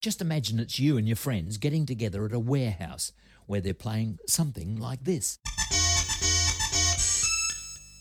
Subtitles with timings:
[0.00, 3.10] Just imagine it's you and your friends getting together at a warehouse
[3.46, 5.38] where they're playing something like this.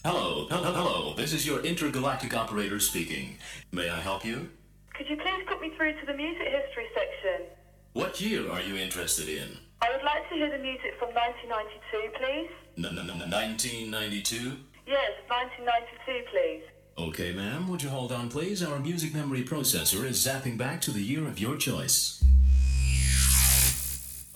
[0.05, 1.13] Hello, hello, hello.
[1.15, 3.37] This is your intergalactic operator speaking.
[3.71, 4.47] May I help you?
[4.93, 7.47] Could you please put me through to the music history section?
[7.93, 9.57] What year are you interested in?
[9.81, 12.51] I would like to hear the music from 1992, please.
[12.77, 14.55] N- n- n- 1992?
[14.85, 16.61] Yes, 1992, please.
[16.99, 17.67] Okay, ma'am.
[17.67, 18.63] Would you hold on, please?
[18.63, 22.23] Our music memory processor is zapping back to the year of your choice.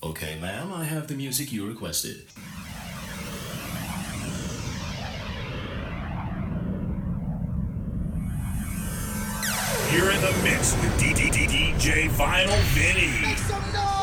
[0.04, 0.72] Okay, ma'am.
[0.72, 2.24] I have the music you requested.
[9.92, 13.22] You're in the mix with DJ Vinyl Vinny.
[13.22, 14.01] Make some noise!